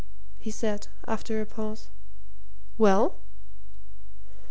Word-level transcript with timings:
he 0.39 0.49
said, 0.49 0.87
after 1.07 1.41
a 1.41 1.45
pause. 1.45 1.89
"Well?" 2.75 3.19